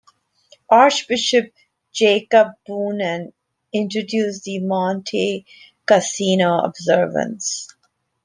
Archbishop 0.71 1.53
Jacob 1.93 2.53
Boonen 2.67 3.33
introduced 3.71 4.43
the 4.45 4.57
Monte 4.57 5.45
Cassino 5.85 6.57
observance. 6.63 7.67